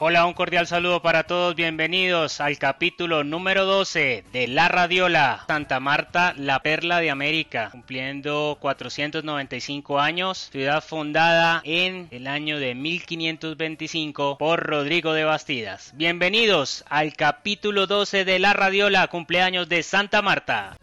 Hola, 0.00 0.26
un 0.26 0.32
cordial 0.32 0.68
saludo 0.68 1.02
para 1.02 1.24
todos. 1.24 1.56
Bienvenidos 1.56 2.40
al 2.40 2.56
capítulo 2.56 3.24
número 3.24 3.64
12 3.64 4.22
de 4.32 4.46
La 4.46 4.68
Radiola. 4.68 5.42
Santa 5.48 5.80
Marta, 5.80 6.34
la 6.36 6.60
perla 6.60 7.00
de 7.00 7.10
América, 7.10 7.70
cumpliendo 7.72 8.58
495 8.60 9.98
años. 9.98 10.50
Ciudad 10.52 10.84
fundada 10.84 11.62
en 11.64 12.06
el 12.12 12.28
año 12.28 12.60
de 12.60 12.76
1525 12.76 14.38
por 14.38 14.64
Rodrigo 14.64 15.14
de 15.14 15.24
Bastidas. 15.24 15.90
Bienvenidos 15.96 16.84
al 16.88 17.14
capítulo 17.14 17.88
12 17.88 18.24
de 18.24 18.38
La 18.38 18.52
Radiola, 18.52 19.08
cumpleaños 19.08 19.68
de 19.68 19.82
Santa 19.82 20.22
Marta. 20.22 20.76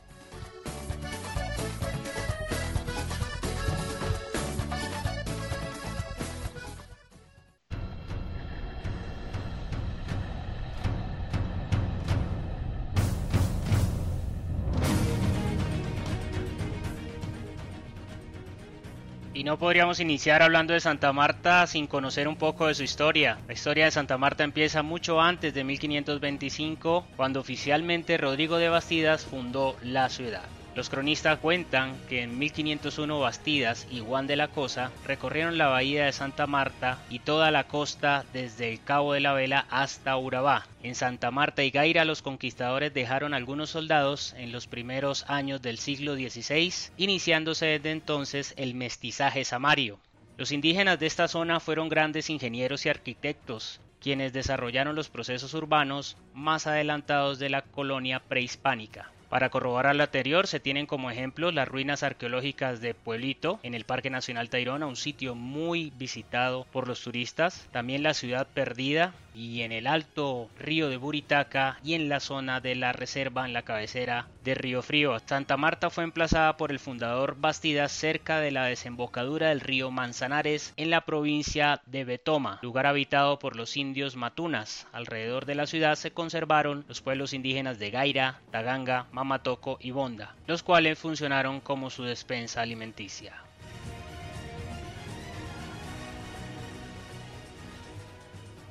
Y 19.35 19.43
no 19.43 19.59
podríamos 19.59 19.99
iniciar 19.99 20.41
hablando 20.41 20.73
de 20.73 20.79
Santa 20.79 21.11
Marta 21.11 21.67
sin 21.67 21.87
conocer 21.87 22.29
un 22.29 22.37
poco 22.37 22.67
de 22.67 22.73
su 22.73 22.83
historia. 22.83 23.37
La 23.47 23.53
historia 23.53 23.83
de 23.83 23.91
Santa 23.91 24.17
Marta 24.17 24.45
empieza 24.45 24.81
mucho 24.81 25.19
antes 25.19 25.53
de 25.53 25.65
1525, 25.65 27.05
cuando 27.17 27.41
oficialmente 27.41 28.17
Rodrigo 28.17 28.55
de 28.55 28.69
Bastidas 28.69 29.25
fundó 29.25 29.75
la 29.81 30.07
ciudad. 30.07 30.45
Los 30.75 30.89
cronistas 30.89 31.39
cuentan 31.39 31.95
que 32.09 32.21
en 32.21 32.37
1501 32.37 33.17
Bastidas 33.17 33.87
y 33.89 34.01
Juan 34.01 34.27
de 34.27 34.35
la 34.35 34.49
Cosa 34.49 34.91
recorrieron 35.05 35.57
la 35.57 35.67
bahía 35.67 36.03
de 36.03 36.11
Santa 36.11 36.47
Marta 36.47 36.99
y 37.09 37.19
toda 37.19 37.49
la 37.49 37.63
costa 37.63 38.25
desde 38.33 38.73
el 38.73 38.83
Cabo 38.83 39.13
de 39.13 39.21
la 39.21 39.31
Vela 39.31 39.67
hasta 39.69 40.17
Urabá. 40.17 40.67
En 40.83 40.93
Santa 40.93 41.31
Marta 41.31 41.63
y 41.63 41.69
Gaira 41.69 42.03
los 42.03 42.21
conquistadores 42.21 42.93
dejaron 42.93 43.33
algunos 43.33 43.69
soldados 43.69 44.35
en 44.37 44.51
los 44.51 44.67
primeros 44.67 45.23
años 45.29 45.61
del 45.61 45.77
siglo 45.77 46.15
XVI, 46.15 46.73
iniciándose 46.97 47.67
desde 47.67 47.91
entonces 47.91 48.53
el 48.57 48.75
mestizaje 48.75 49.45
samario. 49.45 49.97
Los 50.35 50.51
indígenas 50.51 50.99
de 50.99 51.05
esta 51.05 51.29
zona 51.29 51.61
fueron 51.61 51.87
grandes 51.87 52.29
ingenieros 52.29 52.85
y 52.85 52.89
arquitectos, 52.89 53.79
quienes 54.01 54.33
desarrollaron 54.33 54.93
los 54.93 55.07
procesos 55.07 55.53
urbanos 55.53 56.17
más 56.33 56.67
adelantados 56.67 57.39
de 57.39 57.49
la 57.49 57.61
colonia 57.61 58.19
prehispánica. 58.19 59.14
Para 59.35 59.49
corroborar 59.49 59.97
lo 59.97 60.03
anterior 60.03 60.47
se 60.47 60.61
tienen 60.61 60.85
como 60.85 61.11
ejemplo 61.11 61.51
las 61.51 61.67
ruinas 61.67 62.03
arqueológicas 62.03 62.79
de 62.79 62.93
Pueblito 62.93 63.59
en 63.63 63.73
el 63.73 63.83
Parque 63.83 64.09
Nacional 64.09 64.49
Tayrona, 64.49 64.87
un 64.87 64.95
sitio 64.95 65.35
muy 65.35 65.91
visitado 65.97 66.65
por 66.71 66.87
los 66.87 67.01
turistas, 67.01 67.67
también 67.73 68.01
la 68.01 68.13
ciudad 68.13 68.47
perdida 68.47 69.13
y 69.35 69.63
en 69.63 69.71
el 69.71 69.87
alto 69.87 70.49
río 70.57 70.89
de 70.89 70.97
Buritaca 70.97 71.77
y 71.83 71.93
en 71.93 72.07
la 72.07 72.21
zona 72.21 72.61
de 72.61 72.75
la 72.75 72.93
reserva 72.93 73.45
en 73.45 73.51
la 73.51 73.63
cabecera 73.63 74.27
de 74.43 74.55
Río 74.55 74.81
Frío. 74.81 75.17
Santa 75.25 75.57
Marta 75.57 75.89
fue 75.89 76.03
emplazada 76.03 76.55
por 76.55 76.71
el 76.71 76.79
fundador 76.79 77.35
Bastidas 77.37 77.91
cerca 77.91 78.39
de 78.39 78.51
la 78.51 78.65
desembocadura 78.65 79.49
del 79.49 79.59
río 79.59 79.91
Manzanares 79.91 80.73
en 80.77 80.89
la 80.89 81.01
provincia 81.01 81.81
de 81.85 82.05
Betoma, 82.05 82.59
lugar 82.61 82.85
habitado 82.85 83.37
por 83.39 83.55
los 83.55 83.75
indios 83.75 84.15
matunas. 84.15 84.87
Alrededor 84.93 85.45
de 85.45 85.55
la 85.55 85.67
ciudad 85.67 85.95
se 85.95 86.11
conservaron 86.11 86.85
los 86.87 87.01
pueblos 87.01 87.33
indígenas 87.33 87.79
de 87.79 87.91
Gaira, 87.91 88.39
Taganga, 88.51 89.07
Mamatoco 89.25 89.79
y 89.81 89.89
Bonda, 89.89 90.35
los 90.45 90.61
cuales 90.61 90.99
funcionaron 90.99 91.59
como 91.59 91.89
su 91.89 92.03
despensa 92.03 92.61
alimenticia. 92.61 93.33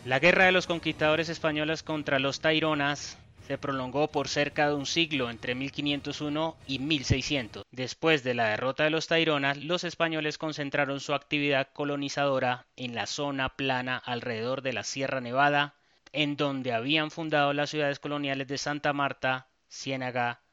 La 0.04 0.20
guerra 0.20 0.44
de 0.44 0.53
los 0.53 0.69
conquistadores 0.69 1.28
españoles 1.28 1.82
contra 1.82 2.20
los 2.20 2.38
taironas 2.38 3.19
se 3.48 3.59
prolongó 3.59 4.12
por 4.12 4.28
cerca 4.28 4.69
de 4.69 4.75
un 4.75 4.87
siglo 4.87 5.28
entre 5.28 5.56
1501 5.56 6.56
y 6.69 6.78
1600. 6.78 7.65
Después 7.72 8.22
de 8.22 8.34
la 8.34 8.50
derrota 8.50 8.84
de 8.84 8.91
los 8.91 9.09
taironas, 9.09 9.59
los 9.59 9.82
españoles 9.82 10.38
concentraron 10.38 11.00
su 11.00 11.15
actividad 11.15 11.69
colonizadora 11.72 12.66
en 12.76 12.94
la 12.94 13.06
zona 13.06 13.56
plana 13.56 13.97
alrededor 13.97 14.62
de 14.62 14.72
la 14.72 14.84
Sierra 14.84 15.21
Nevada, 15.21 15.75
en 16.12 16.36
donde 16.36 16.72
habían 16.72 17.10
fundado 17.10 17.53
las 17.53 17.71
ciudades 17.71 17.98
coloniales 17.98 18.47
de 18.47 18.56
Santa 18.56 18.92
Marta, 18.92 19.48
Ciénaga, 19.69 20.44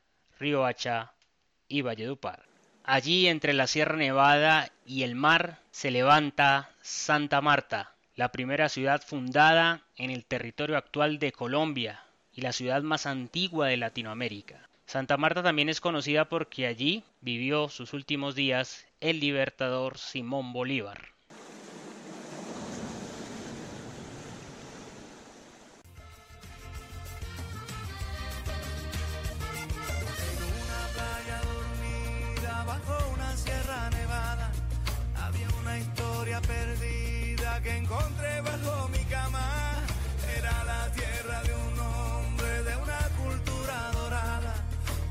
Riohacha 0.41 1.13
y 1.67 1.83
Valledupar. 1.83 2.43
Allí 2.83 3.27
entre 3.27 3.53
la 3.53 3.67
Sierra 3.67 3.95
Nevada 3.95 4.71
y 4.87 5.03
el 5.03 5.13
mar 5.13 5.59
se 5.69 5.91
levanta 5.91 6.71
Santa 6.81 7.41
Marta, 7.41 7.93
la 8.15 8.31
primera 8.31 8.67
ciudad 8.67 9.03
fundada 9.05 9.83
en 9.97 10.09
el 10.09 10.25
territorio 10.25 10.77
actual 10.77 11.19
de 11.19 11.31
Colombia 11.31 12.03
y 12.33 12.41
la 12.41 12.53
ciudad 12.53 12.81
más 12.81 13.05
antigua 13.05 13.67
de 13.67 13.77
Latinoamérica. 13.77 14.67
Santa 14.87 15.15
Marta 15.15 15.43
también 15.43 15.69
es 15.69 15.79
conocida 15.79 16.27
porque 16.27 16.65
allí 16.65 17.03
vivió 17.21 17.69
sus 17.69 17.93
últimos 17.93 18.33
días 18.33 18.87
el 18.99 19.19
libertador 19.19 19.99
Simón 19.99 20.53
Bolívar. 20.53 21.10
Que 37.63 37.77
encontré 37.77 38.41
bajo 38.41 38.87
mi 38.89 39.03
cama 39.05 39.75
era 40.37 40.63
la 40.63 40.91
tierra 40.93 41.43
de 41.43 41.53
un 41.53 41.79
hombre 41.79 42.63
de 42.63 42.75
una 42.77 42.99
cultura 43.21 43.91
dorada 43.93 44.55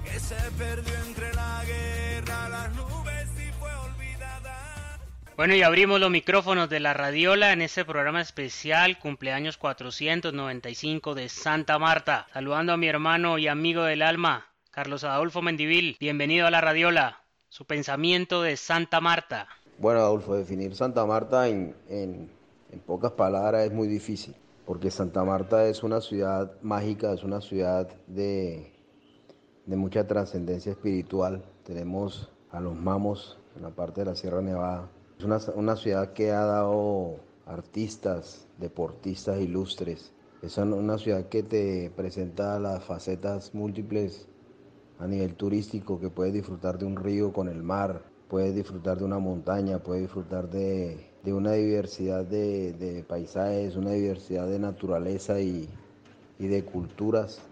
que 0.05 0.19
se 0.19 0.37
perdió 0.59 0.95
entre 1.07 1.33
la 1.35 1.63
guerra, 1.65 2.49
las 2.49 2.75
nubes 2.75 3.29
y 3.37 3.53
fue 3.53 3.73
olvidada. 3.73 4.99
Bueno, 5.37 5.55
y 5.55 5.63
abrimos 5.63 6.01
los 6.01 6.11
micrófonos 6.11 6.69
de 6.69 6.81
la 6.81 6.93
Radiola 6.93 7.53
en 7.53 7.63
este 7.63 7.85
programa 7.85 8.21
especial 8.21 8.99
cumpleaños 8.99 9.57
495 9.57 11.15
de 11.15 11.29
Santa 11.29 11.79
Marta. 11.79 12.27
Saludando 12.33 12.73
a 12.73 12.77
mi 12.77 12.89
hermano 12.89 13.39
y 13.39 13.47
amigo 13.47 13.85
del 13.85 14.03
alma, 14.03 14.47
Carlos 14.73 15.05
Adolfo 15.05 15.41
Mendivil. 15.41 15.97
Bienvenido 16.01 16.49
a 16.49 16.51
la 16.51 16.61
Radiola. 16.61 17.23
Su 17.49 17.65
pensamiento 17.65 18.43
de 18.43 18.57
Santa 18.57 19.01
Marta. 19.01 19.49
Bueno, 19.79 20.01
Adolfo, 20.01 20.37
definir 20.37 20.75
Santa 20.77 21.07
Marta 21.07 21.49
en, 21.49 21.75
en 21.89 22.40
en 22.73 22.81
pocas 22.81 23.13
palabras 23.13 23.67
es 23.67 23.73
muy 23.73 23.89
difícil, 23.89 24.35
porque 24.67 24.91
Santa 24.91 25.25
Marta 25.25 25.67
es 25.67 25.83
una 25.83 26.01
ciudad 26.01 26.53
mágica, 26.63 27.13
es 27.13 27.25
una 27.25 27.41
ciudad 27.41 27.89
de, 28.07 28.73
de 29.67 29.77
mucha 29.77 30.07
trascendencia 30.07 30.73
espiritual. 30.73 31.45
Tenemos 31.65 32.31
a 32.51 32.61
los 32.61 32.77
mamos 32.77 33.39
en 33.57 33.63
la 33.63 33.71
parte 33.71 34.03
de 34.03 34.07
la 34.07 34.15
Sierra 34.15 34.41
Nevada. 34.41 34.89
Es 35.19 35.25
una, 35.25 35.39
una 35.57 35.77
ciudad 35.77 36.13
que 36.13 36.31
ha 36.31 36.45
dado 36.45 37.17
artistas, 37.47 38.47
deportistas 38.59 39.41
ilustres. 39.41 40.13
Es 40.43 40.57
una 40.57 40.97
ciudad 40.97 41.29
que 41.29 41.43
te 41.43 41.91
presenta 41.95 42.59
las 42.59 42.83
facetas 42.85 43.55
múltiples 43.55 44.27
a 44.99 45.07
nivel 45.07 45.35
turístico, 45.35 46.01
que 46.01 46.09
puedes 46.09 46.33
disfrutar 46.33 46.79
de 46.79 46.87
un 46.87 46.97
río 46.97 47.33
con 47.33 47.49
el 47.49 47.63
mar, 47.63 48.03
puedes 48.29 48.55
disfrutar 48.55 48.99
de 48.99 49.05
una 49.05 49.19
montaña, 49.19 49.81
puedes 49.81 50.03
disfrutar 50.03 50.49
de, 50.49 51.10
de 51.25 51.33
una 51.33 51.53
diversidad 51.53 52.25
de, 52.25 53.05
paisajes, 53.07 53.77
una 53.77 53.93
diversidad 53.93 54.47
de 54.49 54.59
naturaleza 54.59 55.41
y, 55.41 55.69
de 56.39 56.65
culturas. 56.65 57.43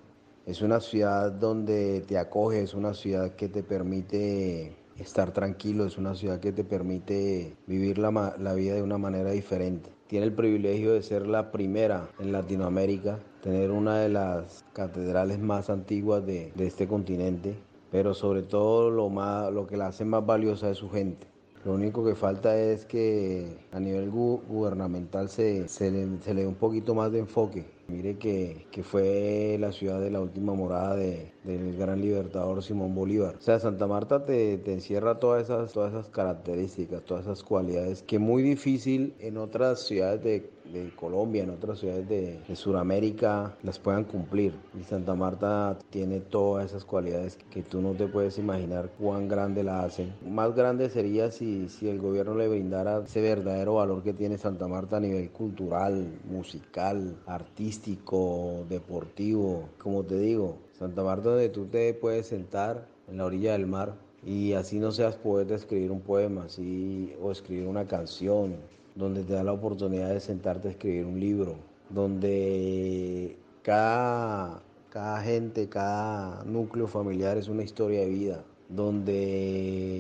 Es 0.47 0.62
una 0.62 0.81
ciudad 0.81 1.31
donde 1.31 2.00
te 2.06 2.17
acoge, 2.17 2.62
es 2.62 2.73
una 2.73 2.94
ciudad 2.94 3.35
que 3.35 3.49
te 3.49 3.62
permite 3.62 4.75
estar 4.99 5.32
tranquilo, 5.32 5.85
es 5.85 5.99
una 5.99 6.15
ciudad 6.15 6.41
que 6.41 6.53
te 6.53 6.65
permite 6.65 7.55
vivir 7.67 7.99
la, 7.99 8.35
la, 8.38 8.55
vida 8.55 8.75
de 8.75 8.82
una 8.82 8.97
manera 8.97 9.31
diferente. 9.31 9.91
Tiene 10.06 10.25
el 10.25 10.32
privilegio 10.32 10.94
de 10.94 11.03
ser 11.03 11.26
la 11.26 11.53
primera 11.53 12.09
en 12.19 12.32
Latinoamérica, 12.32 13.19
tener 13.43 13.71
una 13.71 13.99
de 13.99 14.09
las 14.09 14.64
catedrales 14.73 15.38
más 15.38 15.69
antiguas 15.69 16.25
de, 16.25 16.50
de 16.56 16.67
este 16.67 16.88
continente 16.88 17.55
pero 17.91 18.14
sobre 18.14 18.43
todo 18.43 18.91
lo, 18.91 19.09
más, 19.09 19.53
lo 19.53 19.67
que 19.67 19.76
la 19.76 19.88
hace 19.88 20.05
más 20.05 20.25
valiosa 20.25 20.71
es 20.71 20.79
su 20.79 20.91
gente. 20.91 21.26
Lo 21.69 21.75
único 21.75 22.03
que 22.03 22.15
falta 22.15 22.59
es 22.59 22.87
que 22.87 23.59
a 23.73 23.79
nivel 23.79 24.11
gubernamental 24.11 25.29
se, 25.29 25.69
se, 25.69 25.91
le, 25.91 26.19
se 26.23 26.32
le 26.32 26.41
dé 26.41 26.47
un 26.47 26.55
poquito 26.55 26.94
más 26.94 27.12
de 27.12 27.19
enfoque 27.19 27.67
Mire 27.88 28.19
que, 28.19 28.67
que, 28.70 28.82
fue 28.82 29.56
la 29.59 29.73
ciudad 29.73 29.99
de 29.99 30.11
la 30.11 30.20
última 30.20 30.53
morada 30.53 30.94
de, 30.94 31.32
del 31.44 31.75
gran 31.75 32.03
libertador 32.03 32.62
Simón 32.62 32.94
Bolívar. 32.94 33.37
O 33.38 33.41
sea, 33.41 33.59
Santa 33.59 33.87
Marta 33.87 34.26
te, 34.26 34.59
te, 34.59 34.75
encierra 34.75 35.19
todas 35.19 35.44
esas, 35.44 35.73
todas 35.73 35.94
esas 35.94 36.11
características, 36.11 37.03
todas 37.05 37.25
esas 37.25 37.43
cualidades 37.43 38.03
que 38.03 38.19
muy 38.19 38.43
difícil 38.43 39.14
en 39.21 39.38
otras 39.38 39.87
ciudades 39.87 40.23
de, 40.23 40.50
de 40.73 40.91
Colombia, 40.94 41.43
en 41.43 41.50
otras 41.50 41.79
ciudades 41.79 42.09
de, 42.09 42.41
de 42.47 42.56
Sudamérica 42.56 43.56
las 43.62 43.79
puedan 43.79 44.05
cumplir. 44.05 44.55
Y 44.79 44.85
Santa 44.85 45.15
Marta 45.15 45.79
tiene 45.91 46.20
todas 46.20 46.67
esas 46.67 46.85
cualidades 46.85 47.38
que 47.50 47.62
tú 47.62 47.81
no 47.81 47.93
te 47.93 48.06
puedes 48.06 48.38
imaginar 48.38 48.91
cuán 48.99 49.29
grande 49.29 49.62
la 49.62 49.82
hacen. 49.82 50.15
Más 50.29 50.55
grande 50.55 50.91
sería 50.91 51.31
si, 51.31 51.69
si 51.69 51.88
el 51.88 51.99
gobierno 51.99 52.35
le 52.35 52.49
brindara 52.49 53.03
ese 53.05 53.20
verdadero 53.20 53.75
valor 53.75 54.03
que 54.03 54.12
tiene 54.12 54.38
Santa 54.38 54.69
Marta 54.69 54.97
a 54.97 55.00
nivel 55.00 55.31
cultural, 55.31 56.20
musical, 56.31 57.17
artístico 57.26 58.64
deportivo, 58.69 59.69
como 59.79 60.05
te 60.05 60.19
digo, 60.19 60.59
Santa 60.79 61.03
Marta 61.03 61.31
donde 61.31 61.49
tú 61.49 61.67
te 61.67 61.94
puedes 61.94 62.26
sentar 62.26 62.87
en 63.09 63.17
la 63.17 63.25
orilla 63.25 63.53
del 63.53 63.67
mar 63.67 63.94
y 64.25 64.53
así 64.53 64.79
no 64.79 64.91
seas 64.91 65.17
poeta 65.17 65.55
escribir 65.55 65.91
un 65.91 66.00
poema 66.00 66.44
así, 66.44 67.14
o 67.23 67.31
escribir 67.31 67.67
una 67.67 67.87
canción, 67.87 68.56
donde 68.99 69.25
te 69.25 69.33
da 69.33 69.45
la 69.45 69.53
oportunidad 69.53 70.11
de 70.11 70.21
sentarte 70.21 70.69
a 70.69 70.73
escribir 70.73 71.06
un 71.06 71.19
libro, 71.19 71.55
donde 71.89 73.39
cada, 73.62 74.61
cada 74.91 75.21
gente, 75.23 75.69
cada 75.69 76.45
núcleo 76.45 76.89
familiar 76.89 77.39
es 77.39 77.49
una 77.49 77.62
historia 77.62 78.00
de 78.00 78.09
vida, 78.09 78.45
donde 78.69 79.99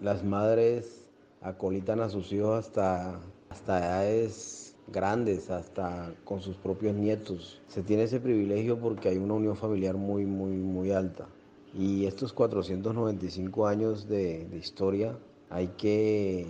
las 0.00 0.24
madres 0.24 1.06
acolitan 1.42 2.00
a 2.00 2.08
sus 2.08 2.32
hijos 2.32 2.66
hasta, 2.66 3.20
hasta 3.50 3.78
edades 3.78 4.74
grandes, 4.88 5.50
hasta 5.50 6.14
con 6.24 6.40
sus 6.40 6.56
propios 6.56 6.94
nietos. 6.94 7.60
Se 7.68 7.82
tiene 7.82 8.04
ese 8.04 8.20
privilegio 8.20 8.78
porque 8.78 9.08
hay 9.08 9.18
una 9.18 9.34
unión 9.34 9.56
familiar 9.56 9.96
muy, 9.96 10.26
muy, 10.26 10.52
muy 10.52 10.92
alta. 10.92 11.26
Y 11.74 12.06
estos 12.06 12.32
495 12.32 13.66
años 13.66 14.08
de, 14.08 14.48
historia 14.56 15.18
hay 15.50 15.68
que, 15.76 16.46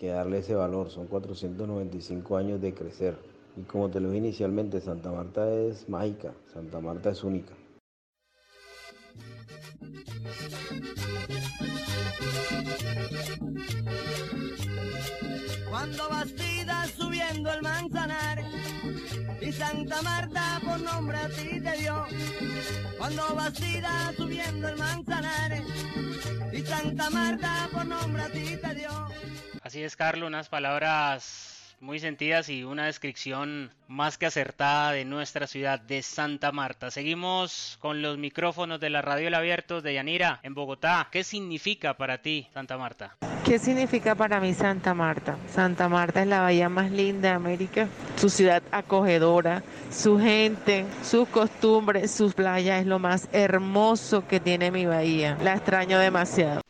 que 0.00 0.08
darle 0.08 0.38
ese 0.38 0.54
valor. 0.54 0.88
Son 0.88 1.06
495 1.06 2.36
años 2.38 2.58
de 2.58 2.72
crecer. 2.72 3.18
Y 3.54 3.62
como 3.64 3.90
te 3.90 4.00
lo 4.00 4.08
dije 4.08 4.24
inicialmente, 4.24 4.80
Santa 4.80 5.12
Marta 5.12 5.52
es 5.52 5.90
mágica, 5.90 6.32
Santa 6.54 6.80
Marta 6.80 7.10
es 7.10 7.22
única. 7.22 7.52
Cuando 15.68 16.08
subiendo 16.96 17.52
el 17.52 17.62
manzanar 17.62 18.42
y 19.40 19.52
Santa 19.52 20.00
Marta 20.02 20.60
por 20.64 20.80
nombre 20.80 21.18
a 21.18 21.28
ti 21.28 21.60
te 21.60 21.76
dio. 21.78 22.06
Cuando 22.96 23.34
Bastida 23.34 24.14
subiendo 24.16 24.68
el 24.68 24.78
manzanar 24.78 25.62
y 26.52 26.62
Santa 26.62 27.10
Marta 27.10 27.68
por 27.70 27.84
nombre 27.84 28.22
a 28.22 28.28
ti 28.30 28.56
te 28.56 28.74
dio. 28.74 29.59
Así 29.70 29.84
es, 29.84 29.94
Carlos, 29.94 30.26
unas 30.26 30.48
palabras 30.48 31.76
muy 31.78 32.00
sentidas 32.00 32.48
y 32.48 32.64
una 32.64 32.86
descripción 32.86 33.70
más 33.86 34.18
que 34.18 34.26
acertada 34.26 34.90
de 34.90 35.04
nuestra 35.04 35.46
ciudad 35.46 35.78
de 35.78 36.02
Santa 36.02 36.50
Marta. 36.50 36.90
Seguimos 36.90 37.78
con 37.80 38.02
los 38.02 38.18
micrófonos 38.18 38.80
de 38.80 38.90
la 38.90 39.00
radio 39.00 39.28
abiertos 39.36 39.84
de 39.84 39.94
Yanira 39.94 40.40
en 40.42 40.54
Bogotá. 40.54 41.06
¿Qué 41.12 41.22
significa 41.22 41.96
para 41.96 42.20
ti 42.20 42.48
Santa 42.52 42.76
Marta? 42.76 43.16
¿Qué 43.44 43.60
significa 43.60 44.16
para 44.16 44.40
mí 44.40 44.54
Santa 44.54 44.92
Marta? 44.92 45.36
Santa 45.48 45.88
Marta 45.88 46.22
es 46.22 46.26
la 46.26 46.40
bahía 46.40 46.68
más 46.68 46.90
linda 46.90 47.28
de 47.28 47.34
América, 47.36 47.88
su 48.16 48.28
ciudad 48.28 48.64
acogedora, 48.72 49.62
su 49.88 50.18
gente, 50.18 50.84
sus 51.04 51.28
costumbres, 51.28 52.10
sus 52.10 52.34
playas 52.34 52.80
es 52.80 52.88
lo 52.88 52.98
más 52.98 53.28
hermoso 53.30 54.26
que 54.26 54.40
tiene 54.40 54.72
mi 54.72 54.86
bahía. 54.86 55.38
La 55.40 55.54
extraño 55.54 56.00
demasiado. 56.00 56.60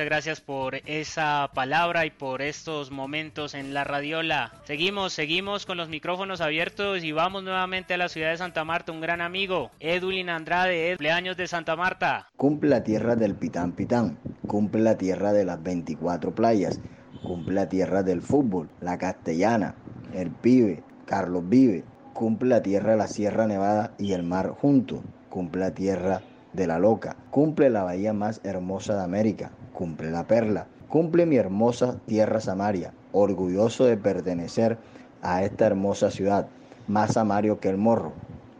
Muchas 0.00 0.08
gracias 0.08 0.40
por 0.40 0.76
esa 0.86 1.50
palabra 1.52 2.06
y 2.06 2.10
por 2.10 2.40
estos 2.40 2.90
momentos 2.90 3.52
en 3.52 3.74
la 3.74 3.84
radiola. 3.84 4.50
Seguimos, 4.64 5.12
seguimos 5.12 5.66
con 5.66 5.76
los 5.76 5.90
micrófonos 5.90 6.40
abiertos 6.40 7.04
y 7.04 7.12
vamos 7.12 7.42
nuevamente 7.42 7.92
a 7.92 7.98
la 7.98 8.08
ciudad 8.08 8.30
de 8.30 8.38
Santa 8.38 8.64
Marta. 8.64 8.92
Un 8.92 9.02
gran 9.02 9.20
amigo, 9.20 9.70
Edwin 9.78 10.30
Andrade, 10.30 10.92
cumpleaños 10.92 11.36
de 11.36 11.46
Santa 11.46 11.76
Marta. 11.76 12.30
Cumple 12.38 12.70
la 12.70 12.82
tierra 12.82 13.14
del 13.14 13.34
Pitán 13.34 13.72
Pitán, 13.72 14.16
cumple 14.46 14.80
la 14.80 14.96
tierra 14.96 15.34
de 15.34 15.44
las 15.44 15.62
24 15.62 16.34
playas, 16.34 16.80
cumple 17.22 17.56
la 17.56 17.68
tierra 17.68 18.02
del 18.02 18.22
fútbol, 18.22 18.70
la 18.80 18.96
castellana, 18.96 19.74
el 20.14 20.30
pibe, 20.30 20.82
Carlos 21.04 21.46
Vive, 21.46 21.84
cumple 22.14 22.48
la 22.48 22.62
tierra 22.62 22.92
de 22.92 22.96
la 22.96 23.06
Sierra 23.06 23.46
Nevada 23.46 23.92
y 23.98 24.14
el 24.14 24.22
mar 24.22 24.48
junto, 24.48 25.02
cumple 25.28 25.60
la 25.60 25.74
tierra 25.74 26.22
de 26.54 26.66
la 26.66 26.78
loca, 26.78 27.16
cumple 27.30 27.68
la 27.68 27.82
bahía 27.82 28.14
más 28.14 28.40
hermosa 28.44 28.94
de 28.96 29.04
América, 29.04 29.52
cumple 29.80 30.10
la 30.10 30.26
perla, 30.26 30.66
cumple 30.88 31.24
mi 31.24 31.36
hermosa 31.36 31.96
tierra 32.04 32.38
Samaria, 32.40 32.92
orgulloso 33.12 33.86
de 33.86 33.96
pertenecer 33.96 34.76
a 35.22 35.42
esta 35.42 35.64
hermosa 35.64 36.10
ciudad, 36.10 36.50
más 36.86 37.12
samario 37.14 37.60
que 37.60 37.70
el 37.70 37.78
morro. 37.78 38.12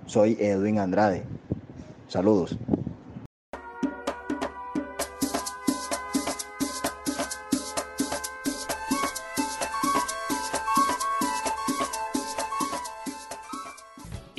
Soy 0.06 0.38
Edwin 0.40 0.78
Andrade. 0.78 1.26
Saludos. 2.08 2.58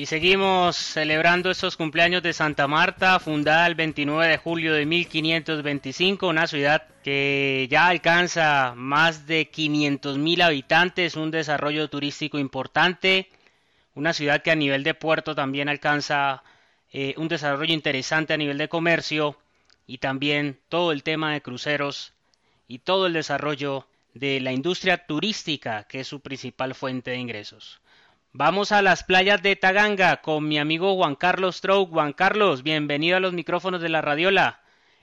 Y 0.02 0.08
seguimos 0.08 0.78
celebrando 0.78 1.52
estos 1.52 1.78
cumpleaños 1.78 2.24
de 2.24 2.34
Santa 2.34 2.68
Marta, 2.68 3.20
fundada 3.20 3.68
el 3.68 3.76
29 3.76 4.30
de 4.30 4.38
julio 4.38 4.74
de 4.74 4.84
1525, 4.84 6.28
una 6.28 6.48
ciudad 6.48 6.88
que 7.04 7.68
ya 7.70 7.86
alcanza 7.88 8.74
más 8.76 9.28
de 9.28 9.52
500 9.52 10.18
mil 10.18 10.42
habitantes, 10.42 11.16
un 11.16 11.30
desarrollo 11.30 11.88
turístico 11.88 12.40
importante, 12.40 13.30
una 13.94 14.12
ciudad 14.12 14.42
que 14.42 14.50
a 14.50 14.56
nivel 14.56 14.84
de 14.84 14.96
puerto 14.96 15.36
también 15.36 15.70
alcanza 15.70 16.42
eh, 16.92 17.14
un 17.18 17.28
desarrollo 17.28 17.72
interesante 17.72 18.34
a 18.34 18.38
nivel 18.38 18.58
de 18.58 18.70
comercio 18.70 19.38
y 19.86 20.00
también 20.00 20.58
todo 20.68 20.94
el 20.94 21.04
tema 21.04 21.32
de 21.32 21.44
cruceros 21.44 22.14
y 22.68 22.80
todo 22.80 23.06
el 23.06 23.14
desarrollo 23.14 23.86
de 24.16 24.40
la 24.40 24.52
industria 24.52 25.06
turística, 25.06 25.84
que 25.84 26.00
es 26.00 26.08
su 26.08 26.22
principal 26.22 26.74
fuente 26.74 27.12
de 27.12 27.18
ingresos. 27.18 27.82
Vamos 28.34 28.72
a 28.72 28.82
las 28.82 29.04
playas 29.04 29.44
de 29.44 29.58
Taganga 29.58 30.22
con 30.22 30.48
mi 30.48 30.58
amigo 30.58 30.96
Juan 30.96 31.16
Carlos 31.16 31.58
Stroke. 31.58 31.92
Juan 31.92 32.14
Carlos, 32.14 32.64
bienvenido 32.64 33.18
a 33.18 33.20
los 33.20 33.34
micrófonos 33.34 33.82
de 33.82 33.90
la 33.90 34.02
Radiola. 34.02 34.62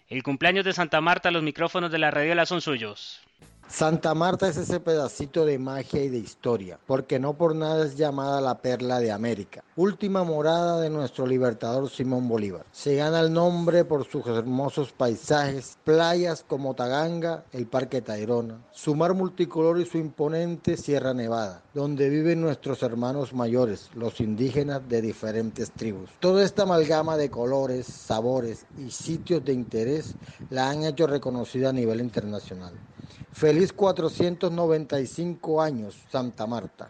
El 0.09 0.23
cumpleaños 0.23 0.65
de 0.65 0.73
Santa 0.73 1.03
Marta, 1.03 1.31
los 1.31 1.43
micrófonos 1.43 1.93
de 1.93 1.99
la 1.99 2.11
Radiola 2.11 2.47
son 2.47 2.63
suyos. 2.63 3.21
Santa 3.71 4.15
Marta 4.15 4.49
es 4.49 4.57
ese 4.57 4.81
pedacito 4.81 5.45
de 5.45 5.59
magia 5.59 6.03
y 6.03 6.09
de 6.09 6.17
historia, 6.17 6.81
porque 6.87 7.19
no 7.19 7.37
por 7.37 7.55
nada 7.55 7.85
es 7.85 7.97
llamada 7.97 8.41
la 8.41 8.63
perla 8.63 8.99
de 8.99 9.13
América, 9.13 9.63
última 9.77 10.25
morada 10.25 10.81
de 10.81 10.89
nuestro 10.89 11.27
libertador 11.27 11.91
Simón 11.91 12.29
Bolívar. 12.29 12.65
Se 12.73 12.97
gana 12.97 13.21
el 13.21 13.31
nombre 13.31 13.85
por 13.85 14.07
sus 14.07 14.27
hermosos 14.27 14.93
paisajes, 14.93 15.77
playas 15.85 16.45
como 16.49 16.75
Taganga, 16.75 17.45
el 17.53 17.67
Parque 17.67 18.01
Tayrona, 18.01 18.67
su 18.73 18.95
mar 18.95 19.13
multicolor 19.13 19.79
y 19.79 19.85
su 19.85 19.99
imponente 19.99 20.79
Sierra 20.79 21.13
Nevada, 21.13 21.63
donde 21.75 22.09
viven 22.09 22.41
nuestros 22.41 22.83
hermanos 22.83 23.35
mayores, 23.35 23.91
los 23.95 24.19
indígenas 24.21 24.89
de 24.89 25.03
diferentes 25.03 25.73
tribus. 25.73 26.11
Toda 26.21 26.43
esta 26.43 26.63
amalgama 26.63 27.19
de 27.19 27.31
colores, 27.31 27.87
sabores 27.87 28.67
y 28.77 28.91
sitios 28.91 29.45
de 29.45 29.53
interés 29.53 30.17
la 30.49 30.71
han 30.71 30.85
hecho 30.85 31.07
reconocida 31.07 31.69
a 31.69 31.75
nivel 31.75 32.01
internacional. 32.01 32.81
Feliz 33.33 33.73
495 33.73 35.63
años, 35.63 35.97
Santa 36.11 36.47
Marta. 36.47 36.89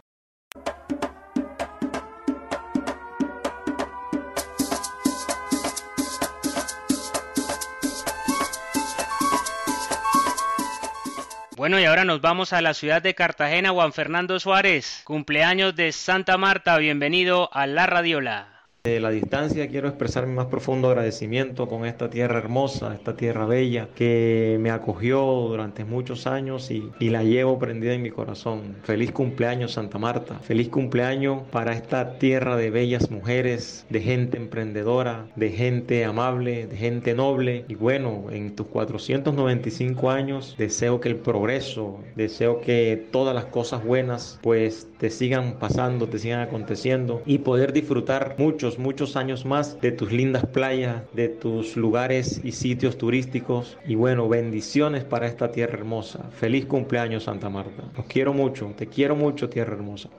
Bueno, 11.59 11.77
y 11.77 11.83
ahora 11.83 12.05
nos 12.05 12.21
vamos 12.21 12.53
a 12.53 12.61
la 12.61 12.73
ciudad 12.73 13.01
de 13.01 13.13
Cartagena, 13.15 13.71
Juan 13.71 13.91
Fernando 13.91 14.39
Suárez, 14.39 15.01
cumpleaños 15.03 15.75
de 15.75 15.91
Santa 15.91 16.37
Marta, 16.37 16.77
bienvenido 16.77 17.49
a 17.53 17.67
La 17.67 17.85
Radiola. 17.85 18.58
De 18.85 19.01
la 19.01 19.09
distancia 19.09 19.67
quiero 19.67 19.89
expresar 19.89 20.25
mi 20.25 20.33
más 20.33 20.45
profundo 20.45 20.87
agradecimiento 20.87 21.67
con 21.67 21.85
esta 21.85 22.09
tierra 22.09 22.37
hermosa, 22.37 22.95
esta 22.95 23.17
tierra 23.17 23.45
bella 23.45 23.89
que 23.93 24.57
me 24.61 24.71
acogió 24.71 25.19
durante 25.21 25.83
muchos 25.83 26.27
años 26.27 26.71
y, 26.71 26.89
la 27.09 27.23
llevo 27.23 27.59
prendida 27.59 27.93
en 27.93 28.01
mi 28.01 28.09
corazón. 28.09 28.77
Feliz 28.83 29.11
cumpleaños 29.11 29.73
Santa 29.73 29.97
Marta, 29.97 30.39
feliz 30.39 30.69
cumpleaños 30.69 31.41
para 31.51 31.73
esta 31.73 32.19
tierra 32.19 32.55
de 32.55 32.69
bellas 32.69 33.11
mujeres, 33.11 33.85
de 33.89 33.99
gente 33.99 34.37
emprendedora, 34.37 35.27
de 35.35 35.49
gente 35.49 36.05
amable, 36.05 36.65
de 36.65 36.77
gente 36.77 37.13
noble 37.15 37.65
y 37.67 37.75
bueno, 37.75 38.27
en 38.31 38.55
tus 38.55 38.67
495 38.67 40.09
años 40.09 40.55
deseo 40.57 41.01
que 41.01 41.09
el 41.09 41.17
progreso, 41.17 41.99
deseo 42.15 42.61
que 42.61 43.09
todas 43.11 43.35
las 43.35 43.45
cosas 43.45 43.83
buenas 43.83 44.39
pues 44.41 44.87
te 44.99 45.09
sigan 45.09 45.59
pasando, 45.59 46.07
te 46.07 46.19
sigan 46.19 46.39
aconteciendo 46.39 47.21
y 47.25 47.39
poder 47.39 47.73
disfrutar 47.73 48.35
muchos, 48.77 49.15
años 49.15 49.45
más 49.45 49.79
de 49.81 49.91
tus 49.91 50.11
lindas 50.11 50.45
playas, 50.45 51.01
de 51.13 51.29
tus 51.29 51.75
lugares 51.75 52.41
y 52.43 52.51
sitios 52.51 52.97
turísticos. 52.97 53.77
Y 53.87 53.95
bueno, 53.95 54.27
bendiciones 54.29 55.03
para 55.03 55.27
esta 55.27 55.51
tierra 55.51 55.77
hermosa. 55.79 56.29
Feliz 56.31 56.65
cumpleaños 56.65 57.23
Santa 57.23 57.49
Marta. 57.49 57.83
Los 57.95 58.05
quiero 58.05 58.33
mucho, 58.33 58.73
te 58.77 58.87
quiero 58.87 59.15
mucho 59.15 59.49
tierra 59.49 59.73
hermosa. 59.73 60.09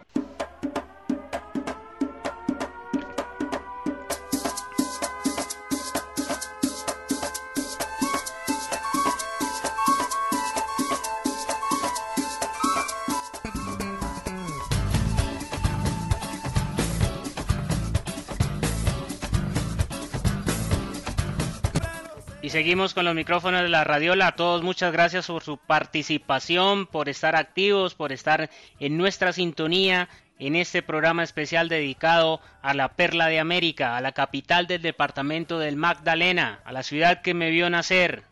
Seguimos 22.61 22.93
con 22.93 23.07
los 23.07 23.15
micrófonos 23.15 23.63
de 23.63 23.71
la 23.71 23.85
radiola. 23.85 24.27
A 24.27 24.37
todos 24.37 24.63
muchas 24.63 24.93
gracias 24.93 25.29
por 25.29 25.43
su 25.43 25.57
participación, 25.57 26.87
por 26.87 27.09
estar 27.09 27.35
activos, 27.35 27.95
por 27.95 28.13
estar 28.13 28.51
en 28.79 28.99
nuestra 28.99 29.33
sintonía 29.33 30.11
en 30.39 30.57
este 30.57 30.83
programa 30.83 31.23
especial 31.23 31.71
dedicado 31.71 32.43
a 32.61 32.75
la 32.75 32.89
Perla 32.89 33.29
de 33.29 33.41
América, 33.41 33.97
a 33.97 34.03
la 34.03 34.13
capital 34.13 34.67
del 34.67 34.83
departamento 34.83 35.59
del 35.59 35.77
Magdalena, 35.77 36.61
a 36.67 36.73
la 36.73 36.83
ciudad 36.83 37.23
que 37.23 37.33
me 37.33 37.49
vio 37.49 37.71
nacer, 37.71 38.25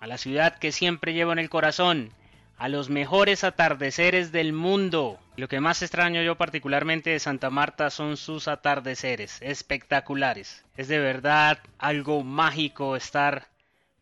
a 0.00 0.06
la 0.06 0.16
ciudad 0.16 0.56
que 0.56 0.72
siempre 0.72 1.12
llevo 1.12 1.32
en 1.32 1.38
el 1.38 1.50
corazón, 1.50 2.14
a 2.56 2.70
los 2.70 2.88
mejores 2.88 3.44
atardeceres 3.44 4.32
del 4.32 4.54
mundo. 4.54 5.18
Lo 5.36 5.46
que 5.46 5.60
más 5.60 5.82
extraño 5.82 6.22
yo 6.22 6.38
particularmente 6.38 7.10
de 7.10 7.20
Santa 7.20 7.50
Marta 7.50 7.90
son 7.90 8.16
sus 8.16 8.48
atardeceres, 8.48 9.42
espectaculares. 9.42 10.64
Es 10.74 10.88
de 10.88 11.00
verdad 11.00 11.58
algo 11.78 12.24
mágico 12.24 12.96
estar 12.96 13.52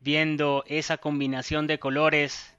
viendo 0.02 0.64
esa 0.66 0.98
combinación 0.98 1.66
de 1.66 1.78
colores 1.78 2.54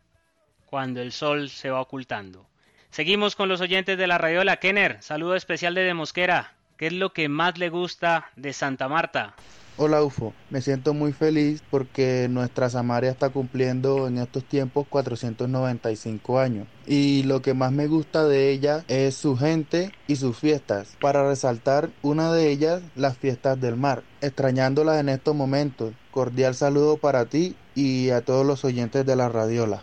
cuando 0.66 1.02
el 1.02 1.12
sol 1.12 1.50
se 1.50 1.70
va 1.70 1.82
ocultando. 1.82 2.46
Seguimos 2.90 3.36
con 3.36 3.50
los 3.50 3.62
oyentes 3.62 3.98
de 3.98 4.08
la 4.08 4.18
radiola. 4.18 4.58
Kenner, 4.58 5.02
saludo 5.02 5.36
especial 5.36 5.76
de 5.76 5.94
Mosquera. 5.94 6.54
¿Qué 6.78 6.88
es 6.88 6.94
lo 6.94 7.14
que 7.14 7.30
más 7.30 7.58
le 7.58 7.70
gusta 7.70 8.32
de 8.36 8.54
Santa 8.54 8.88
Marta? 8.88 9.36
Hola 9.76 10.04
UFO, 10.04 10.34
me 10.52 10.62
siento 10.62 10.94
muy 10.94 11.14
feliz 11.14 11.64
porque 11.72 12.28
nuestra 12.30 12.70
Samaria 12.70 13.10
está 13.10 13.30
cumpliendo 13.30 14.08
en 14.08 14.20
estos 14.20 14.44
tiempos 14.44 14.86
495 14.88 16.40
años 16.40 16.68
y 16.86 17.24
lo 17.24 17.42
que 17.42 17.56
más 17.56 17.72
me 17.72 17.88
gusta 17.88 18.28
de 18.28 18.52
ella 18.52 18.86
es 18.88 19.16
su 19.16 19.36
gente 19.36 19.92
y 20.06 20.18
sus 20.18 20.38
fiestas. 20.38 20.96
Para 21.02 21.28
resaltar 21.28 21.90
una 22.04 22.32
de 22.32 22.52
ellas, 22.52 22.84
las 22.96 23.18
fiestas 23.18 23.60
del 23.60 23.76
mar, 23.76 24.04
extrañándolas 24.22 25.00
en 25.00 25.10
estos 25.10 25.36
momentos. 25.36 25.94
Cordial 26.14 26.54
saludo 26.54 26.98
para 26.98 27.26
ti 27.26 27.56
y 27.74 28.12
a 28.12 28.22
todos 28.22 28.46
los 28.46 28.64
oyentes 28.64 29.04
de 29.04 29.16
la 29.16 29.30
radiola. 29.30 29.82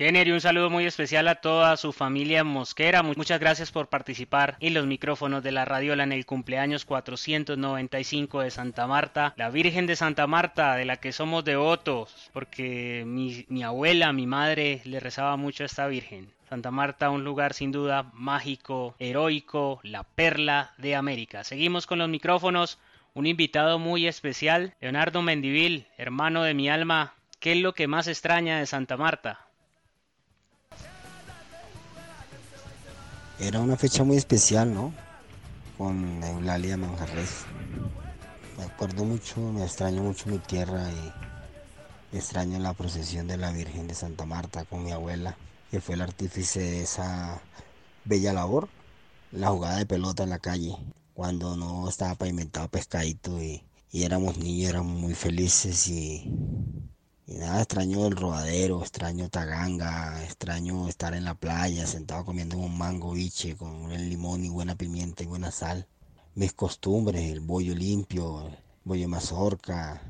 Kenner 0.00 0.28
y 0.28 0.32
un 0.32 0.40
saludo 0.40 0.70
muy 0.70 0.86
especial 0.86 1.28
a 1.28 1.42
toda 1.42 1.76
su 1.76 1.92
familia 1.92 2.42
mosquera. 2.42 3.02
Muchas 3.02 3.38
gracias 3.38 3.70
por 3.70 3.88
participar 3.88 4.56
en 4.58 4.72
los 4.72 4.86
micrófonos 4.86 5.42
de 5.42 5.52
la 5.52 5.66
radiola 5.66 6.04
en 6.04 6.12
el 6.12 6.24
cumpleaños 6.24 6.86
495 6.86 8.40
de 8.40 8.50
Santa 8.50 8.86
Marta, 8.86 9.34
la 9.36 9.50
Virgen 9.50 9.86
de 9.86 9.96
Santa 9.96 10.26
Marta, 10.26 10.74
de 10.76 10.86
la 10.86 10.96
que 10.96 11.12
somos 11.12 11.44
devotos, 11.44 12.30
porque 12.32 13.04
mi, 13.06 13.44
mi 13.50 13.62
abuela, 13.62 14.14
mi 14.14 14.26
madre, 14.26 14.80
le 14.84 15.00
rezaba 15.00 15.36
mucho 15.36 15.64
a 15.64 15.66
esta 15.66 15.86
Virgen. 15.86 16.32
Santa 16.48 16.70
Marta, 16.70 17.10
un 17.10 17.22
lugar 17.22 17.52
sin 17.52 17.70
duda 17.70 18.10
mágico, 18.14 18.94
heroico, 18.98 19.80
la 19.82 20.04
perla 20.04 20.72
de 20.78 20.96
América. 20.96 21.44
Seguimos 21.44 21.86
con 21.86 21.98
los 21.98 22.08
micrófonos. 22.08 22.78
Un 23.12 23.26
invitado 23.26 23.78
muy 23.78 24.06
especial, 24.06 24.72
Leonardo 24.80 25.20
Mendivil, 25.20 25.88
hermano 25.98 26.42
de 26.42 26.54
mi 26.54 26.70
alma. 26.70 27.12
¿Qué 27.38 27.52
es 27.52 27.58
lo 27.58 27.74
que 27.74 27.86
más 27.86 28.08
extraña 28.08 28.58
de 28.58 28.64
Santa 28.64 28.96
Marta? 28.96 29.49
Era 33.40 33.60
una 33.60 33.78
fecha 33.78 34.04
muy 34.04 34.18
especial, 34.18 34.74
¿no? 34.74 34.92
Con 35.78 36.22
Eulalia 36.22 36.76
Manjarres. 36.76 37.46
Me 38.58 38.64
acuerdo 38.64 39.06
mucho, 39.06 39.40
me 39.40 39.64
extraño 39.64 40.02
mucho 40.02 40.28
mi 40.28 40.38
tierra 40.38 40.90
y 42.12 42.16
extraño 42.18 42.58
la 42.58 42.74
procesión 42.74 43.26
de 43.26 43.38
la 43.38 43.50
Virgen 43.50 43.88
de 43.88 43.94
Santa 43.94 44.26
Marta 44.26 44.66
con 44.66 44.84
mi 44.84 44.92
abuela, 44.92 45.38
que 45.70 45.80
fue 45.80 45.94
el 45.94 46.02
artífice 46.02 46.60
de 46.60 46.82
esa 46.82 47.40
bella 48.04 48.34
labor, 48.34 48.68
la 49.32 49.48
jugada 49.48 49.78
de 49.78 49.86
pelota 49.86 50.22
en 50.22 50.30
la 50.30 50.38
calle, 50.38 50.76
cuando 51.14 51.56
no 51.56 51.88
estaba 51.88 52.16
pavimentado 52.16 52.68
pescadito 52.68 53.42
y, 53.42 53.64
y 53.90 54.02
éramos 54.02 54.36
niños, 54.36 54.68
éramos 54.68 55.00
muy 55.00 55.14
felices 55.14 55.88
y 55.88 56.30
y 57.30 57.38
nada, 57.38 57.60
extraño 57.60 58.08
el 58.08 58.16
rodadero, 58.16 58.80
extraño 58.82 59.28
Taganga, 59.28 60.20
extraño 60.24 60.88
estar 60.88 61.14
en 61.14 61.24
la 61.24 61.34
playa 61.34 61.86
sentado 61.86 62.24
comiendo 62.24 62.58
un 62.58 62.76
mango 62.76 63.12
biche 63.12 63.56
con 63.56 63.70
un 63.70 63.92
limón 63.92 64.44
y 64.44 64.48
buena 64.48 64.74
pimienta 64.74 65.22
y 65.22 65.26
buena 65.26 65.52
sal. 65.52 65.86
Mis 66.34 66.52
costumbres, 66.54 67.30
el 67.30 67.38
bollo 67.38 67.72
limpio, 67.76 68.48
el 68.48 68.58
bollo 68.82 69.08
mazorca, 69.08 70.02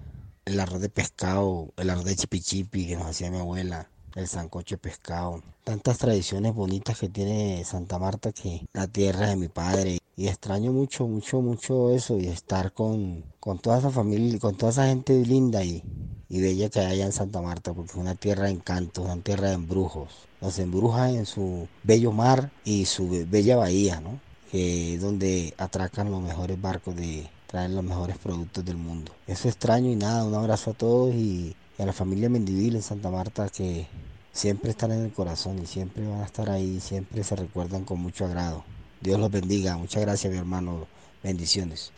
el 0.46 0.58
arroz 0.58 0.80
de 0.80 0.88
pescado, 0.88 1.74
el 1.76 1.90
arroz 1.90 2.06
de 2.06 2.16
chipichipi 2.16 2.86
que 2.86 2.96
nos 2.96 3.08
hacía 3.08 3.30
mi 3.30 3.38
abuela, 3.38 3.90
el 4.14 4.26
sancocho 4.26 4.76
de 4.76 4.78
pescado. 4.78 5.42
Tantas 5.64 5.98
tradiciones 5.98 6.54
bonitas 6.54 6.98
que 6.98 7.10
tiene 7.10 7.62
Santa 7.66 7.98
Marta 7.98 8.32
que 8.32 8.66
la 8.72 8.86
tierra 8.86 9.28
de 9.28 9.36
mi 9.36 9.48
padre. 9.48 9.98
Y 10.16 10.28
extraño 10.28 10.72
mucho, 10.72 11.06
mucho, 11.06 11.42
mucho 11.42 11.90
eso 11.90 12.18
y 12.18 12.28
estar 12.28 12.72
con, 12.72 13.24
con 13.40 13.58
toda 13.58 13.78
esa 13.78 13.90
familia, 13.90 14.38
con 14.38 14.56
toda 14.56 14.72
esa 14.72 14.86
gente 14.86 15.14
linda 15.24 15.62
y, 15.64 15.82
y 16.30 16.40
bella 16.40 16.70
que 16.70 16.80
hay 16.80 16.86
allá 16.86 17.06
en 17.06 17.12
Santa 17.12 17.42
Marta, 17.42 17.74
porque 17.74 17.90
es 17.90 17.96
una 17.96 18.14
tierra 18.14 18.44
de 18.44 18.52
encanto, 18.52 19.02
una 19.02 19.20
tierra 19.20 19.48
de 19.48 19.54
embrujos. 19.54 20.28
Nos 20.40 20.58
embruja 20.58 21.10
en 21.10 21.26
su 21.26 21.68
bello 21.82 22.12
mar 22.12 22.50
y 22.64 22.86
su 22.86 23.26
bella 23.28 23.56
bahía, 23.56 24.00
¿no? 24.00 24.20
Que 24.50 24.94
es 24.94 25.00
donde 25.02 25.52
atracan 25.58 26.10
los 26.10 26.22
mejores 26.22 26.60
barcos 26.60 26.96
de 26.96 27.28
traen 27.50 27.74
los 27.74 27.82
mejores 27.82 28.16
productos 28.16 28.64
del 28.64 28.76
mundo. 28.76 29.12
Eso 29.26 29.48
extraño 29.48 29.90
y 29.90 29.96
nada, 29.96 30.24
un 30.24 30.34
abrazo 30.34 30.70
a 30.70 30.74
todos 30.74 31.12
y, 31.14 31.56
a 31.78 31.84
la 31.84 31.92
familia 31.92 32.28
Mendivil 32.28 32.76
en 32.76 32.82
Santa 32.82 33.10
Marta 33.10 33.48
que 33.48 33.86
siempre 34.32 34.70
están 34.70 34.92
en 34.92 35.02
el 35.04 35.12
corazón 35.12 35.58
y 35.58 35.66
siempre 35.66 36.06
van 36.06 36.20
a 36.20 36.26
estar 36.26 36.48
ahí, 36.48 36.78
siempre 36.78 37.24
se 37.24 37.34
recuerdan 37.34 37.84
con 37.84 38.00
mucho 38.00 38.26
agrado. 38.26 38.64
Dios 39.00 39.18
los 39.18 39.30
bendiga. 39.30 39.76
Muchas 39.76 40.02
gracias, 40.02 40.32
mi 40.32 40.38
hermano. 40.38 40.86
Bendiciones. 41.22 41.90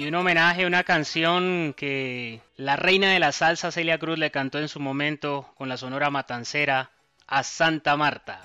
Y 0.00 0.08
un 0.08 0.14
homenaje, 0.14 0.64
una 0.64 0.82
canción 0.82 1.74
que 1.76 2.40
la 2.56 2.76
reina 2.76 3.12
de 3.12 3.18
la 3.18 3.32
salsa 3.32 3.70
Celia 3.70 3.98
Cruz 3.98 4.18
le 4.18 4.30
cantó 4.30 4.58
en 4.58 4.68
su 4.68 4.80
momento 4.80 5.52
con 5.58 5.68
la 5.68 5.76
sonora 5.76 6.08
matancera 6.08 6.90
a 7.26 7.42
Santa 7.42 7.98
Marta. 7.98 8.40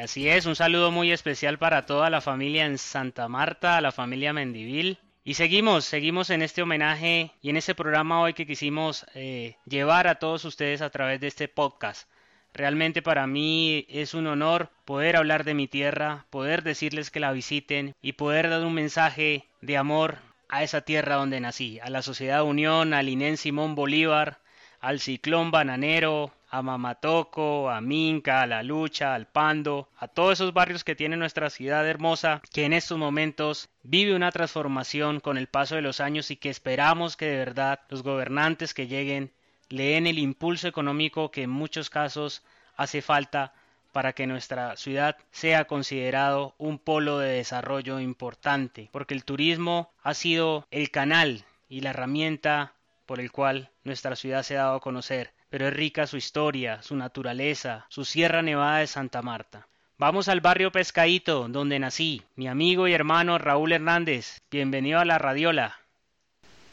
Así 0.00 0.28
es, 0.28 0.46
un 0.46 0.54
saludo 0.54 0.92
muy 0.92 1.10
especial 1.10 1.58
para 1.58 1.84
toda 1.84 2.10
la 2.10 2.20
familia 2.20 2.64
en 2.64 2.78
Santa 2.78 3.26
Marta, 3.26 3.76
a 3.76 3.80
la 3.80 3.90
familia 3.90 4.32
Mendivil. 4.32 4.98
Y 5.24 5.34
seguimos, 5.34 5.84
seguimos 5.84 6.30
en 6.30 6.42
este 6.42 6.62
homenaje 6.62 7.32
y 7.42 7.50
en 7.50 7.56
este 7.56 7.74
programa 7.74 8.20
hoy 8.20 8.32
que 8.32 8.46
quisimos 8.46 9.04
eh, 9.14 9.56
llevar 9.66 10.06
a 10.06 10.20
todos 10.20 10.44
ustedes 10.44 10.80
a 10.80 10.90
través 10.90 11.18
de 11.18 11.26
este 11.26 11.48
podcast. 11.48 12.08
Realmente 12.54 13.02
para 13.02 13.26
mí 13.26 13.84
es 13.88 14.14
un 14.14 14.28
honor 14.28 14.70
poder 14.84 15.16
hablar 15.16 15.42
de 15.42 15.54
mi 15.54 15.66
tierra, 15.66 16.26
poder 16.30 16.62
decirles 16.62 17.10
que 17.10 17.18
la 17.18 17.32
visiten 17.32 17.96
y 18.00 18.12
poder 18.12 18.48
dar 18.48 18.62
un 18.64 18.74
mensaje 18.74 19.48
de 19.60 19.76
amor 19.76 20.29
a 20.50 20.62
esa 20.62 20.80
tierra 20.82 21.16
donde 21.16 21.40
nací, 21.40 21.78
a 21.80 21.90
la 21.90 22.02
Sociedad 22.02 22.42
Unión, 22.42 22.92
al 22.92 23.08
Inén 23.08 23.36
Simón 23.36 23.74
Bolívar, 23.74 24.38
al 24.80 25.00
Ciclón 25.00 25.50
Bananero, 25.50 26.32
a 26.50 26.62
Mamatoco, 26.62 27.70
a 27.70 27.80
Minca, 27.80 28.42
a 28.42 28.46
La 28.46 28.62
Lucha, 28.62 29.14
al 29.14 29.26
Pando, 29.26 29.88
a 29.96 30.08
todos 30.08 30.32
esos 30.34 30.52
barrios 30.52 30.82
que 30.82 30.96
tiene 30.96 31.16
nuestra 31.16 31.48
ciudad 31.50 31.86
hermosa, 31.86 32.42
que 32.52 32.64
en 32.64 32.72
estos 32.72 32.98
momentos 32.98 33.68
vive 33.84 34.16
una 34.16 34.32
transformación 34.32 35.20
con 35.20 35.38
el 35.38 35.46
paso 35.46 35.76
de 35.76 35.82
los 35.82 36.00
años 36.00 36.30
y 36.32 36.36
que 36.36 36.50
esperamos 36.50 37.16
que 37.16 37.26
de 37.26 37.36
verdad 37.36 37.80
los 37.88 38.02
gobernantes 38.02 38.74
que 38.74 38.88
lleguen 38.88 39.32
le 39.68 39.90
den 39.90 40.08
el 40.08 40.18
impulso 40.18 40.66
económico 40.66 41.30
que 41.30 41.44
en 41.44 41.50
muchos 41.50 41.90
casos 41.90 42.42
hace 42.76 43.02
falta 43.02 43.54
para 43.92 44.12
que 44.12 44.26
nuestra 44.26 44.76
ciudad 44.76 45.16
sea 45.30 45.66
considerado 45.66 46.54
un 46.58 46.78
polo 46.78 47.18
de 47.18 47.30
desarrollo 47.30 48.00
importante, 48.00 48.88
porque 48.92 49.14
el 49.14 49.24
turismo 49.24 49.90
ha 50.02 50.14
sido 50.14 50.66
el 50.70 50.90
canal 50.90 51.44
y 51.68 51.80
la 51.80 51.90
herramienta 51.90 52.74
por 53.06 53.20
el 53.20 53.32
cual 53.32 53.70
nuestra 53.84 54.16
ciudad 54.16 54.42
se 54.42 54.56
ha 54.56 54.62
dado 54.64 54.76
a 54.76 54.80
conocer, 54.80 55.32
pero 55.48 55.66
es 55.66 55.74
rica 55.74 56.06
su 56.06 56.16
historia, 56.16 56.82
su 56.82 56.94
naturaleza, 56.96 57.86
su 57.88 58.04
Sierra 58.04 58.42
Nevada 58.42 58.78
de 58.78 58.86
Santa 58.86 59.22
Marta. 59.22 59.66
Vamos 59.98 60.28
al 60.28 60.40
barrio 60.40 60.72
Pescadito, 60.72 61.48
donde 61.48 61.78
nací, 61.78 62.22
mi 62.36 62.48
amigo 62.48 62.88
y 62.88 62.94
hermano 62.94 63.36
Raúl 63.36 63.72
Hernández. 63.72 64.40
Bienvenido 64.50 64.98
a 64.98 65.04
la 65.04 65.18
Radiola. 65.18 65.78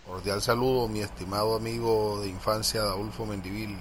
Cordial 0.05 0.41
saludo, 0.41 0.88
mi 0.88 1.01
estimado 1.01 1.57
amigo 1.57 2.21
de 2.21 2.29
infancia, 2.29 2.79
Adolfo 2.81 3.25
Mendivil. 3.25 3.75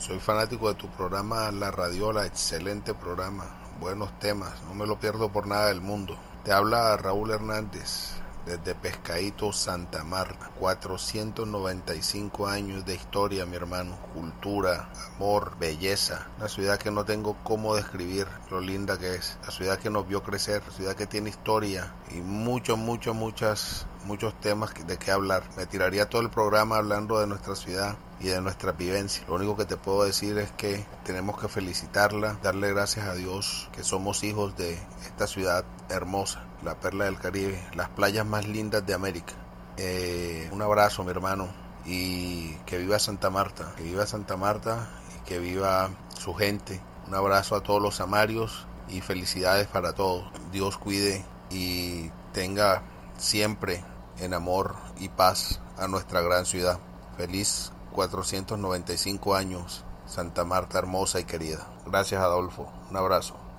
Soy 0.00 0.18
fanático 0.18 0.70
de 0.70 0.76
tu 0.76 0.88
programa 0.88 1.52
La 1.52 1.70
Radiola, 1.70 2.24
excelente 2.24 2.94
programa, 2.94 3.44
buenos 3.78 4.18
temas, 4.18 4.50
no 4.66 4.74
me 4.74 4.86
lo 4.86 4.98
pierdo 4.98 5.30
por 5.30 5.46
nada 5.46 5.66
del 5.66 5.82
mundo. 5.82 6.16
Te 6.42 6.52
habla 6.52 6.96
Raúl 6.96 7.30
Hernández, 7.32 8.14
desde 8.50 8.74
Pescadito, 8.74 9.52
Santa 9.52 10.02
Marta. 10.02 10.50
495 10.58 12.48
años 12.48 12.84
de 12.84 12.94
historia, 12.94 13.46
mi 13.46 13.56
hermano. 13.56 13.96
Cultura, 14.12 14.90
amor, 15.16 15.56
belleza. 15.58 16.26
Una 16.38 16.48
ciudad 16.48 16.78
que 16.78 16.90
no 16.90 17.04
tengo 17.04 17.36
cómo 17.44 17.76
describir 17.76 18.26
lo 18.50 18.60
linda 18.60 18.98
que 18.98 19.14
es. 19.14 19.38
La 19.44 19.52
ciudad 19.52 19.78
que 19.78 19.90
nos 19.90 20.08
vio 20.08 20.22
crecer, 20.22 20.62
la 20.66 20.72
ciudad 20.72 20.96
que 20.96 21.06
tiene 21.06 21.30
historia 21.30 21.94
y 22.10 22.16
muchos, 22.16 22.76
muchos, 22.76 23.14
muchas 23.14 23.86
muchos 24.04 24.38
temas 24.40 24.72
de 24.86 24.96
qué 24.98 25.10
hablar. 25.10 25.42
Me 25.56 25.66
tiraría 25.66 26.08
todo 26.08 26.22
el 26.22 26.30
programa 26.30 26.78
hablando 26.78 27.20
de 27.20 27.26
nuestra 27.26 27.54
ciudad 27.54 27.96
y 28.18 28.28
de 28.28 28.40
nuestra 28.40 28.72
vivencia. 28.72 29.24
Lo 29.28 29.34
único 29.34 29.56
que 29.56 29.64
te 29.64 29.76
puedo 29.76 30.04
decir 30.04 30.38
es 30.38 30.50
que 30.52 30.84
tenemos 31.04 31.38
que 31.38 31.48
felicitarla, 31.48 32.38
darle 32.42 32.72
gracias 32.72 33.06
a 33.06 33.14
Dios 33.14 33.68
que 33.72 33.82
somos 33.82 34.24
hijos 34.24 34.56
de 34.56 34.78
esta 35.04 35.26
ciudad 35.26 35.64
hermosa, 35.94 36.44
la 36.62 36.74
perla 36.74 37.06
del 37.06 37.18
Caribe, 37.18 37.62
las 37.74 37.88
playas 37.90 38.26
más 38.26 38.46
lindas 38.46 38.86
de 38.86 38.94
América. 38.94 39.34
Eh, 39.76 40.48
un 40.52 40.62
abrazo, 40.62 41.04
mi 41.04 41.10
hermano, 41.10 41.48
y 41.84 42.54
que 42.66 42.78
viva 42.78 42.98
Santa 42.98 43.30
Marta, 43.30 43.72
que 43.76 43.82
viva 43.82 44.06
Santa 44.06 44.36
Marta 44.36 44.88
y 45.16 45.28
que 45.28 45.38
viva 45.38 45.90
su 46.18 46.34
gente. 46.34 46.80
Un 47.06 47.14
abrazo 47.14 47.56
a 47.56 47.62
todos 47.62 47.80
los 47.80 48.00
amarios 48.00 48.66
y 48.88 49.00
felicidades 49.00 49.66
para 49.66 49.94
todos. 49.94 50.24
Dios 50.52 50.78
cuide 50.78 51.24
y 51.50 52.10
tenga 52.32 52.82
siempre 53.16 53.82
en 54.18 54.34
amor 54.34 54.76
y 54.98 55.08
paz 55.08 55.60
a 55.78 55.88
nuestra 55.88 56.20
gran 56.20 56.46
ciudad. 56.46 56.78
Feliz 57.16 57.72
495 57.92 59.34
años, 59.34 59.84
Santa 60.06 60.44
Marta 60.44 60.78
hermosa 60.78 61.20
y 61.20 61.24
querida. 61.24 61.66
Gracias 61.86 62.20
Adolfo, 62.20 62.70
un 62.90 62.96
abrazo. 62.96 63.49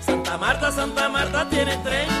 Santa 0.00 0.38
Marta, 0.38 0.70
Santa 0.70 1.08
Marta 1.08 1.48
tiene 1.48 1.76
tren. 1.78 2.13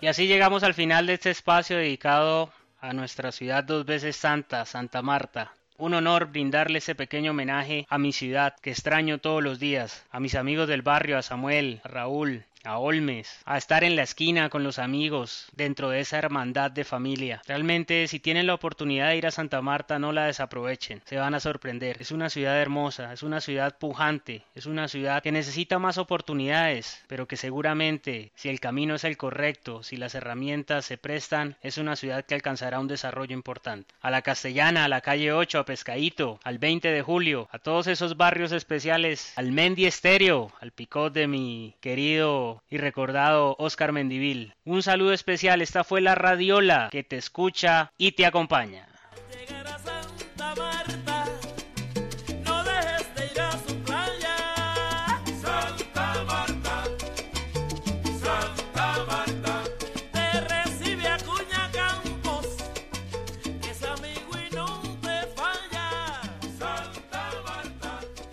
Y 0.00 0.06
así 0.06 0.28
llegamos 0.28 0.62
al 0.62 0.74
final 0.74 1.06
de 1.06 1.14
este 1.14 1.30
espacio 1.30 1.76
dedicado 1.76 2.52
a 2.80 2.92
nuestra 2.92 3.32
ciudad 3.32 3.64
dos 3.64 3.84
veces 3.84 4.14
santa, 4.14 4.64
Santa 4.64 5.02
Marta. 5.02 5.52
Un 5.76 5.92
honor 5.94 6.26
brindarle 6.26 6.78
ese 6.78 6.94
pequeño 6.94 7.32
homenaje 7.32 7.84
a 7.90 7.98
mi 7.98 8.12
ciudad 8.12 8.54
que 8.62 8.70
extraño 8.70 9.18
todos 9.18 9.42
los 9.42 9.58
días, 9.58 10.04
a 10.12 10.20
mis 10.20 10.36
amigos 10.36 10.68
del 10.68 10.82
barrio, 10.82 11.18
a 11.18 11.22
Samuel, 11.22 11.80
a 11.82 11.88
Raúl, 11.88 12.44
a 12.64 12.78
Olmes, 12.78 13.40
a 13.44 13.56
estar 13.56 13.84
en 13.84 13.96
la 13.96 14.02
esquina 14.02 14.48
con 14.48 14.62
los 14.62 14.78
amigos, 14.78 15.48
dentro 15.52 15.90
de 15.90 16.00
esa 16.00 16.18
hermandad 16.18 16.70
de 16.70 16.84
familia. 16.84 17.40
Realmente, 17.46 18.06
si 18.08 18.20
tienen 18.20 18.46
la 18.46 18.54
oportunidad 18.54 19.08
de 19.08 19.16
ir 19.16 19.26
a 19.26 19.30
Santa 19.30 19.62
Marta, 19.62 19.98
no 19.98 20.12
la 20.12 20.26
desaprovechen, 20.26 21.02
se 21.04 21.16
van 21.16 21.34
a 21.34 21.40
sorprender. 21.40 21.96
Es 22.00 22.10
una 22.10 22.30
ciudad 22.30 22.60
hermosa, 22.60 23.12
es 23.12 23.22
una 23.22 23.40
ciudad 23.40 23.78
pujante, 23.78 24.42
es 24.54 24.66
una 24.66 24.88
ciudad 24.88 25.22
que 25.22 25.32
necesita 25.32 25.78
más 25.78 25.98
oportunidades, 25.98 27.02
pero 27.06 27.26
que 27.26 27.36
seguramente, 27.36 28.32
si 28.34 28.48
el 28.48 28.60
camino 28.60 28.94
es 28.94 29.04
el 29.04 29.16
correcto, 29.16 29.82
si 29.82 29.96
las 29.96 30.14
herramientas 30.14 30.84
se 30.84 30.98
prestan, 30.98 31.56
es 31.62 31.78
una 31.78 31.96
ciudad 31.96 32.24
que 32.24 32.34
alcanzará 32.34 32.80
un 32.80 32.88
desarrollo 32.88 33.34
importante. 33.34 33.94
A 34.00 34.10
la 34.10 34.22
Castellana, 34.22 34.84
a 34.84 34.88
la 34.88 35.00
calle 35.00 35.32
8, 35.32 35.60
a 35.60 35.64
Pescadito, 35.64 36.40
al 36.44 36.58
20 36.58 36.90
de 36.90 37.02
julio, 37.02 37.48
a 37.50 37.58
todos 37.58 37.86
esos 37.86 38.16
barrios 38.16 38.52
especiales, 38.52 39.32
al 39.36 39.52
Mendi 39.52 39.86
Estéreo, 39.86 40.52
al 40.60 40.72
picot 40.72 41.12
de 41.12 41.26
mi 41.26 41.74
querido 41.80 42.47
y 42.70 42.78
recordado 42.78 43.56
Oscar 43.58 43.92
Mendivil. 43.92 44.54
Un 44.64 44.82
saludo 44.82 45.12
especial, 45.12 45.62
esta 45.62 45.84
fue 45.84 46.00
la 46.00 46.14
Radiola 46.14 46.88
que 46.90 47.04
te 47.04 47.16
escucha 47.16 47.92
y 47.98 48.12
te 48.12 48.26
acompaña. 48.26 48.87